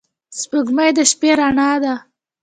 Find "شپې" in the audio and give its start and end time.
1.11-1.31